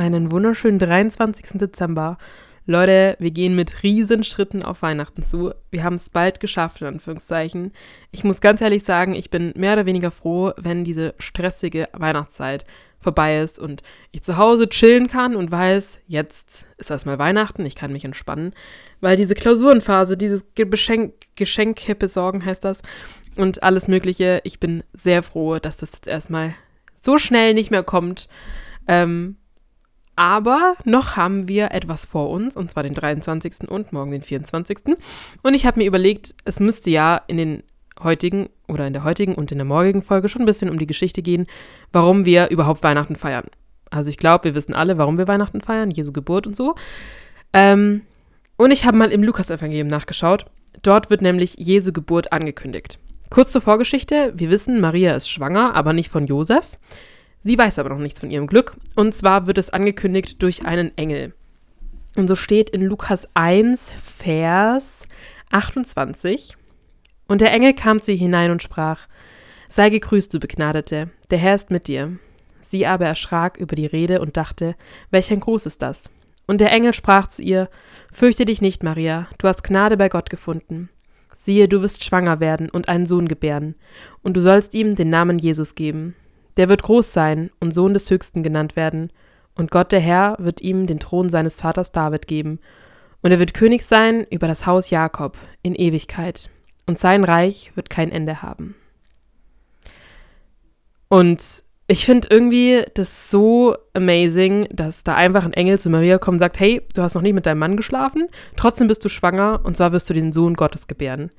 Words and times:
Einen 0.00 0.32
wunderschönen 0.32 0.78
23. 0.78 1.58
Dezember. 1.58 2.16
Leute, 2.64 3.16
wir 3.18 3.32
gehen 3.32 3.54
mit 3.54 3.82
Riesenschritten 3.82 4.64
auf 4.64 4.80
Weihnachten 4.80 5.22
zu. 5.22 5.52
Wir 5.70 5.84
haben 5.84 5.96
es 5.96 6.08
bald 6.08 6.40
geschafft, 6.40 6.80
in 6.80 6.86
Anführungszeichen. 6.86 7.72
Ich 8.10 8.24
muss 8.24 8.40
ganz 8.40 8.62
ehrlich 8.62 8.84
sagen, 8.84 9.14
ich 9.14 9.28
bin 9.28 9.52
mehr 9.56 9.74
oder 9.74 9.84
weniger 9.84 10.10
froh, 10.10 10.52
wenn 10.56 10.84
diese 10.84 11.12
stressige 11.18 11.86
Weihnachtszeit 11.92 12.64
vorbei 12.98 13.40
ist 13.40 13.58
und 13.58 13.82
ich 14.10 14.22
zu 14.22 14.38
Hause 14.38 14.70
chillen 14.70 15.06
kann 15.06 15.36
und 15.36 15.50
weiß, 15.50 15.98
jetzt 16.06 16.64
ist 16.78 16.90
erstmal 16.90 17.18
Weihnachten, 17.18 17.66
ich 17.66 17.74
kann 17.74 17.92
mich 17.92 18.06
entspannen. 18.06 18.54
Weil 19.02 19.18
diese 19.18 19.34
Klausurenphase, 19.34 20.16
dieses 20.16 20.46
Geschenk, 20.54 21.12
Geschenke 21.36 21.94
besorgen 21.94 22.42
heißt 22.42 22.64
das 22.64 22.80
und 23.36 23.62
alles 23.62 23.86
Mögliche, 23.86 24.40
ich 24.44 24.60
bin 24.60 24.82
sehr 24.94 25.22
froh, 25.22 25.58
dass 25.58 25.76
das 25.76 25.92
jetzt 25.92 26.08
erstmal 26.08 26.54
so 27.02 27.18
schnell 27.18 27.52
nicht 27.52 27.70
mehr 27.70 27.82
kommt. 27.82 28.30
Ähm, 28.88 29.36
aber 30.20 30.74
noch 30.84 31.16
haben 31.16 31.48
wir 31.48 31.70
etwas 31.72 32.04
vor 32.04 32.28
uns, 32.28 32.54
und 32.54 32.70
zwar 32.70 32.82
den 32.82 32.92
23. 32.92 33.70
und 33.70 33.90
morgen 33.90 34.10
den 34.10 34.20
24. 34.20 34.80
Und 35.42 35.54
ich 35.54 35.64
habe 35.64 35.80
mir 35.80 35.86
überlegt, 35.86 36.34
es 36.44 36.60
müsste 36.60 36.90
ja 36.90 37.22
in 37.26 37.38
den 37.38 37.62
heutigen 38.02 38.50
oder 38.68 38.86
in 38.86 38.92
der 38.92 39.04
heutigen 39.04 39.34
und 39.34 39.50
in 39.50 39.56
der 39.56 39.64
morgigen 39.64 40.02
Folge 40.02 40.28
schon 40.28 40.42
ein 40.42 40.44
bisschen 40.44 40.68
um 40.68 40.78
die 40.78 40.86
Geschichte 40.86 41.22
gehen, 41.22 41.46
warum 41.90 42.26
wir 42.26 42.50
überhaupt 42.50 42.82
Weihnachten 42.82 43.16
feiern. 43.16 43.46
Also 43.88 44.10
ich 44.10 44.18
glaube, 44.18 44.44
wir 44.44 44.54
wissen 44.54 44.74
alle, 44.74 44.98
warum 44.98 45.16
wir 45.16 45.26
Weihnachten 45.26 45.62
feiern, 45.62 45.90
Jesu 45.90 46.12
Geburt 46.12 46.46
und 46.46 46.54
so. 46.54 46.74
Ähm, 47.54 48.02
und 48.58 48.72
ich 48.72 48.84
habe 48.84 48.98
mal 48.98 49.12
im 49.12 49.22
Lukas-Evangelium 49.22 49.88
nachgeschaut. 49.88 50.44
Dort 50.82 51.08
wird 51.08 51.22
nämlich 51.22 51.54
Jesu 51.56 51.92
Geburt 51.92 52.30
angekündigt. 52.30 52.98
Kurz 53.30 53.52
zur 53.52 53.62
Vorgeschichte. 53.62 54.34
Wir 54.36 54.50
wissen, 54.50 54.82
Maria 54.82 55.14
ist 55.14 55.30
schwanger, 55.30 55.74
aber 55.74 55.94
nicht 55.94 56.10
von 56.10 56.26
Josef. 56.26 56.76
Sie 57.42 57.56
weiß 57.56 57.78
aber 57.78 57.88
noch 57.88 57.98
nichts 57.98 58.20
von 58.20 58.30
ihrem 58.30 58.46
Glück. 58.46 58.76
Und 58.96 59.14
zwar 59.14 59.46
wird 59.46 59.58
es 59.58 59.70
angekündigt 59.70 60.42
durch 60.42 60.64
einen 60.64 60.96
Engel. 60.96 61.34
Und 62.16 62.28
so 62.28 62.34
steht 62.34 62.70
in 62.70 62.82
Lukas 62.82 63.28
1, 63.34 63.92
Vers 64.02 65.06
28. 65.50 66.56
Und 67.28 67.40
der 67.40 67.52
Engel 67.52 67.74
kam 67.74 68.00
zu 68.00 68.12
ihr 68.12 68.18
hinein 68.18 68.50
und 68.50 68.62
sprach, 68.62 69.06
Sei 69.68 69.88
gegrüßt, 69.88 70.34
du 70.34 70.40
Begnadete, 70.40 71.10
der 71.30 71.38
Herr 71.38 71.54
ist 71.54 71.70
mit 71.70 71.86
dir. 71.86 72.18
Sie 72.60 72.86
aber 72.86 73.06
erschrak 73.06 73.56
über 73.56 73.76
die 73.76 73.86
Rede 73.86 74.20
und 74.20 74.36
dachte, 74.36 74.74
welch 75.10 75.32
ein 75.32 75.40
Gruß 75.40 75.66
ist 75.66 75.80
das? 75.80 76.10
Und 76.46 76.60
der 76.60 76.72
Engel 76.72 76.92
sprach 76.92 77.28
zu 77.28 77.42
ihr, 77.42 77.70
Fürchte 78.12 78.44
dich 78.44 78.60
nicht, 78.60 78.82
Maria, 78.82 79.28
du 79.38 79.46
hast 79.46 79.62
Gnade 79.62 79.96
bei 79.96 80.08
Gott 80.08 80.28
gefunden. 80.28 80.90
Siehe, 81.32 81.68
du 81.68 81.80
wirst 81.80 82.04
schwanger 82.04 82.40
werden 82.40 82.68
und 82.68 82.88
einen 82.88 83.06
Sohn 83.06 83.28
gebären, 83.28 83.76
und 84.22 84.36
du 84.36 84.40
sollst 84.40 84.74
ihm 84.74 84.96
den 84.96 85.08
Namen 85.08 85.38
Jesus 85.38 85.76
geben. 85.76 86.16
Der 86.56 86.68
wird 86.68 86.82
groß 86.82 87.12
sein 87.12 87.50
und 87.60 87.72
Sohn 87.72 87.94
des 87.94 88.10
Höchsten 88.10 88.42
genannt 88.42 88.76
werden, 88.76 89.12
und 89.54 89.70
Gott 89.70 89.92
der 89.92 90.00
Herr 90.00 90.36
wird 90.38 90.60
ihm 90.60 90.86
den 90.86 91.00
Thron 91.00 91.28
seines 91.28 91.60
Vaters 91.60 91.92
David 91.92 92.26
geben, 92.26 92.60
und 93.22 93.30
er 93.30 93.38
wird 93.38 93.54
König 93.54 93.84
sein 93.84 94.26
über 94.30 94.48
das 94.48 94.66
Haus 94.66 94.90
Jakob 94.90 95.36
in 95.62 95.74
Ewigkeit, 95.74 96.50
und 96.86 96.98
sein 96.98 97.24
Reich 97.24 97.72
wird 97.74 97.90
kein 97.90 98.10
Ende 98.10 98.42
haben. 98.42 98.74
Und 101.08 101.64
ich 101.88 102.06
finde 102.06 102.28
irgendwie 102.30 102.84
das 102.94 103.30
so 103.30 103.74
amazing, 103.94 104.68
dass 104.70 105.02
da 105.02 105.16
einfach 105.16 105.44
ein 105.44 105.52
Engel 105.52 105.80
zu 105.80 105.90
Maria 105.90 106.18
kommt 106.18 106.36
und 106.36 106.38
sagt, 106.38 106.60
hey, 106.60 106.82
du 106.94 107.02
hast 107.02 107.14
noch 107.14 107.22
nie 107.22 107.32
mit 107.32 107.46
deinem 107.46 107.58
Mann 107.58 107.76
geschlafen, 107.76 108.28
trotzdem 108.56 108.86
bist 108.86 109.04
du 109.04 109.08
schwanger 109.08 109.60
und 109.64 109.76
zwar 109.76 109.92
wirst 109.92 110.08
du 110.08 110.14
den 110.14 110.32
Sohn 110.32 110.54
Gottes 110.54 110.86
gebären. 110.86 111.32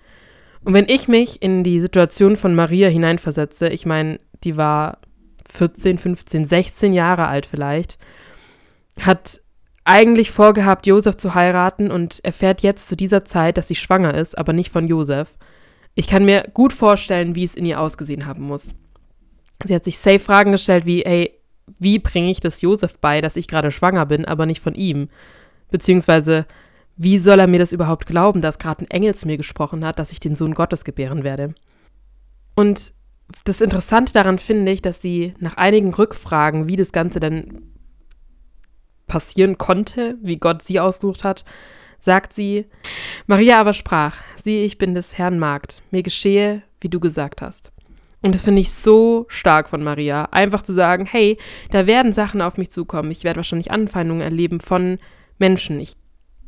Und 0.64 0.73
wenn 0.73 0.90
ich 0.90 1.08
mich 1.08 1.42
in 1.42 1.64
die 1.64 1.80
Situation 1.80 2.36
von 2.36 2.53
Maria 2.53 2.90
hineinversetze, 2.90 3.70
ich 3.70 3.86
meine, 3.86 4.20
die 4.44 4.58
war 4.58 5.00
14, 5.50 5.97
15, 5.97 6.45
16 6.45 6.94
Jahre 6.94 7.28
alt 7.28 7.46
vielleicht, 7.46 7.97
hat 9.00 9.41
eigentlich 9.84 10.31
vorgehabt, 10.31 10.85
Josef 10.85 11.18
zu 11.18 11.34
heiraten 11.34 11.91
und 11.91 12.24
erfährt 12.24 12.62
jetzt 12.62 12.88
zu 12.88 12.96
dieser 12.96 13.25
Zeit, 13.25 13.57
dass 13.57 13.68
sie 13.68 13.75
schwanger 13.75 14.13
ist, 14.13 14.38
aber 14.38 14.53
nicht 14.53 14.72
von 14.72 14.88
Josef. 14.88 15.35
Ich 15.96 16.07
kann 16.07 16.24
mir 16.24 16.50
gut 16.53 16.74
vorstellen, 16.74 17.35
wie 17.35 17.44
es 17.44 17.56
in 17.56 17.66
ihr 17.66 17.79
ausgesehen 17.79 18.25
haben 18.25 18.44
muss. 18.44 18.74
Sie 19.63 19.75
hat 19.75 19.84
sich 19.84 19.97
safe 19.97 20.19
Fragen 20.19 20.52
gestellt 20.52 20.85
wie, 20.85 21.03
ey, 21.03 21.38
wie 21.79 22.00
bringe 22.00 22.29
ich 22.29 22.40
das 22.40 22.62
Josef 22.62 22.97
bei, 23.00 23.22
dass 23.22 23.35
ich 23.35 23.47
gerade 23.47 23.72
schwanger 23.72 24.06
bin, 24.06 24.25
aber 24.25 24.46
nicht 24.46 24.62
von 24.62 24.75
ihm? 24.75 25.09
Beziehungsweise, 25.69 26.46
wie 26.97 27.18
soll 27.18 27.40
er 27.40 27.47
mir 27.47 27.59
das 27.59 27.72
überhaupt 27.72 28.06
glauben, 28.06 28.41
dass 28.41 28.59
gerade 28.59 28.84
ein 28.84 28.91
Engel 28.91 29.16
zu 29.16 29.28
mir 29.28 29.38
gesprochen 29.38 29.85
hat, 29.85 30.00
dass 30.00 30.12
ich 30.12 30.19
den 30.19 30.35
Sohn 30.35 30.53
Gottes 30.53 30.84
gebären 30.84 31.23
werde? 31.23 31.56
Und 32.56 32.94
das 33.44 33.62
Interessante 33.62 34.14
daran 34.14 34.40
finde 34.40 34.72
ich, 34.72 34.81
dass 34.81 35.02
sie 35.02 35.34
nach 35.40 35.58
einigen 35.58 35.94
Rückfragen, 35.94 36.68
wie 36.68 36.75
das 36.75 36.92
Ganze 36.92 37.19
denn 37.19 37.72
passieren 39.08 39.58
konnte, 39.58 40.18
wie 40.22 40.38
Gott 40.38 40.62
sie 40.62 40.80
ausgesucht 40.80 41.24
hat, 41.24 41.44
sagt 42.00 42.34
sie, 42.34 42.66
Maria 43.28 43.59
aber 43.59 43.74
sprach, 43.74 44.18
siehe, 44.41 44.66
ich 44.66 44.78
bin 44.78 44.94
des 44.94 45.18
Herrn 45.18 45.38
Magd, 45.38 45.84
mir 45.91 46.02
geschehe, 46.02 46.64
wie 46.80 46.90
du 46.90 47.00
gesagt 47.00 47.41
hast. 47.41 47.72
Und 48.22 48.36
das 48.36 48.41
finde 48.41 48.62
ich 48.62 48.72
so 48.72 49.25
stark 49.28 49.70
von 49.70 49.84
Maria, 49.84 50.25
einfach 50.31 50.62
zu 50.62 50.74
sagen, 50.74 51.06
hey, 51.06 51.38
da 51.72 51.88
werden 51.88 52.14
Sachen 52.14 52.41
auf 52.41 52.58
mich 52.58 52.70
zukommen, 52.70 53.12
ich 53.12 53.24
werde 53.24 53.38
wahrscheinlich 53.38 53.72
Anfeindungen 53.72 54.22
erleben 54.22 54.59
von 54.59 54.97
Menschen. 55.40 55.80
Ich, 55.80 55.94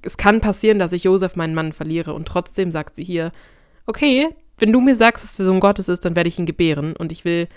es 0.03 0.17
kann 0.17 0.39
passieren, 0.39 0.79
dass 0.79 0.93
ich 0.93 1.03
Josef, 1.03 1.35
meinen 1.35 1.55
Mann, 1.55 1.73
verliere 1.73 2.13
und 2.13 2.27
trotzdem 2.27 2.71
sagt 2.71 2.95
sie 2.95 3.03
hier, 3.03 3.31
okay, 3.85 4.29
wenn 4.57 4.71
du 4.71 4.81
mir 4.81 4.95
sagst, 4.95 5.23
dass 5.23 5.37
der 5.37 5.45
Sohn 5.45 5.59
Gottes 5.59 5.89
ist, 5.89 6.05
dann 6.05 6.15
werde 6.15 6.27
ich 6.27 6.39
ihn 6.39 6.45
gebären 6.45 6.95
und 6.95 7.11
ich 7.11 7.25
will 7.25 7.47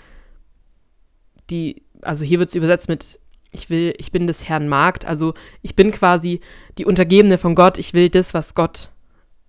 die, 1.49 1.83
also 2.01 2.25
hier 2.25 2.39
wird 2.39 2.49
es 2.49 2.55
übersetzt 2.55 2.89
mit, 2.89 3.19
ich 3.51 3.69
will, 3.69 3.93
ich 3.97 4.11
bin 4.11 4.27
des 4.27 4.47
Herrn 4.49 4.67
Magd, 4.67 5.05
also 5.05 5.33
ich 5.61 5.75
bin 5.75 5.91
quasi 5.91 6.41
die 6.77 6.85
Untergebene 6.85 7.37
von 7.37 7.55
Gott, 7.55 7.77
ich 7.77 7.93
will 7.93 8.09
das, 8.09 8.33
was 8.33 8.55
Gott, 8.55 8.89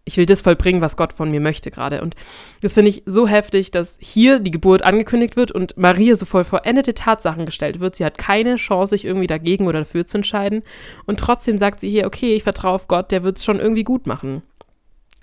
ich 0.04 0.16
will 0.16 0.26
das 0.26 0.40
vollbringen, 0.40 0.80
was 0.80 0.96
Gott 0.96 1.12
von 1.12 1.30
mir 1.30 1.40
möchte 1.40 1.70
gerade. 1.70 2.00
Und 2.00 2.14
das 2.62 2.74
finde 2.74 2.88
ich 2.90 3.02
so 3.04 3.28
heftig, 3.28 3.70
dass 3.72 3.98
hier 4.00 4.38
die 4.38 4.50
Geburt 4.50 4.82
angekündigt 4.82 5.36
wird 5.36 5.52
und 5.52 5.76
Maria 5.76 6.16
so 6.16 6.24
voll 6.24 6.44
vollendete 6.44 6.94
Tatsachen 6.94 7.44
gestellt 7.44 7.78
wird. 7.78 7.94
Sie 7.94 8.04
hat 8.04 8.16
keine 8.16 8.56
Chance, 8.56 8.90
sich 8.90 9.04
irgendwie 9.04 9.26
dagegen 9.26 9.66
oder 9.66 9.80
dafür 9.80 10.06
zu 10.06 10.18
entscheiden. 10.18 10.62
Und 11.04 11.20
trotzdem 11.20 11.58
sagt 11.58 11.80
sie 11.80 11.90
hier, 11.90 12.06
okay, 12.06 12.34
ich 12.34 12.42
vertraue 12.42 12.72
auf 12.72 12.88
Gott, 12.88 13.10
der 13.10 13.22
wird 13.22 13.36
es 13.36 13.44
schon 13.44 13.60
irgendwie 13.60 13.84
gut 13.84 14.06
machen. 14.06 14.42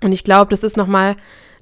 Und 0.02 0.12
ich 0.12 0.22
glaube, 0.22 0.50
das 0.50 0.62
ist 0.62 0.76
nochmal 0.76 1.16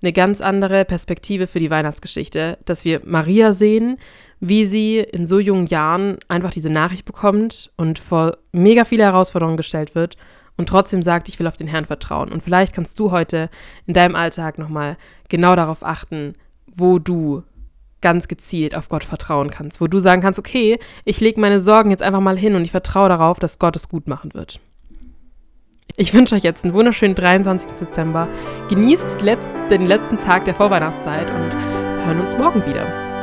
eine 0.04 0.12
ganz 0.12 0.40
andere 0.40 0.84
Perspektive 0.84 1.46
für 1.46 1.58
die 1.58 1.70
Weihnachtsgeschichte, 1.70 2.58
dass 2.66 2.84
wir 2.84 3.00
Maria 3.04 3.52
sehen, 3.54 3.96
wie 4.38 4.66
sie 4.66 4.98
in 4.98 5.26
so 5.26 5.38
jungen 5.38 5.66
Jahren 5.66 6.18
einfach 6.28 6.50
diese 6.50 6.68
Nachricht 6.68 7.06
bekommt 7.06 7.72
und 7.76 7.98
vor 7.98 8.36
mega 8.52 8.84
viele 8.84 9.04
Herausforderungen 9.04 9.56
gestellt 9.56 9.94
wird 9.94 10.16
und 10.58 10.68
trotzdem 10.68 11.02
sagt, 11.02 11.30
ich 11.30 11.38
will 11.38 11.46
auf 11.46 11.56
den 11.56 11.68
Herrn 11.68 11.86
vertrauen. 11.86 12.30
Und 12.30 12.42
vielleicht 12.42 12.74
kannst 12.74 12.98
du 12.98 13.10
heute 13.10 13.48
in 13.86 13.94
deinem 13.94 14.14
Alltag 14.14 14.58
nochmal 14.58 14.98
genau 15.30 15.56
darauf 15.56 15.82
achten, 15.82 16.34
wo 16.66 16.98
du 16.98 17.42
ganz 18.02 18.28
gezielt 18.28 18.74
auf 18.74 18.90
Gott 18.90 19.04
vertrauen 19.04 19.50
kannst, 19.50 19.80
wo 19.80 19.86
du 19.86 19.98
sagen 19.98 20.20
kannst, 20.20 20.38
okay, 20.38 20.78
ich 21.06 21.20
lege 21.20 21.40
meine 21.40 21.60
Sorgen 21.60 21.90
jetzt 21.90 22.02
einfach 22.02 22.20
mal 22.20 22.38
hin 22.38 22.54
und 22.54 22.62
ich 22.62 22.70
vertraue 22.70 23.08
darauf, 23.08 23.38
dass 23.38 23.58
Gott 23.58 23.76
es 23.76 23.88
gut 23.88 24.06
machen 24.06 24.34
wird. 24.34 24.60
Ich 25.96 26.12
wünsche 26.12 26.34
euch 26.34 26.42
jetzt 26.42 26.64
einen 26.64 26.74
wunderschönen 26.74 27.14
23. 27.14 27.70
Dezember. 27.78 28.26
Genießt 28.68 29.22
letzt, 29.22 29.54
den 29.70 29.86
letzten 29.86 30.18
Tag 30.18 30.44
der 30.44 30.54
Vorweihnachtszeit 30.54 31.28
und 31.28 32.04
hören 32.04 32.20
uns 32.20 32.36
morgen 32.36 32.66
wieder. 32.66 33.13